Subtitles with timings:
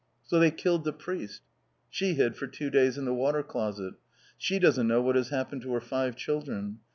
[0.23, 1.43] "So they killed the priest!"
[1.91, 3.93] "She hid for two days in the water closet."
[4.35, 6.79] "She doesn't know what has happened to her five children."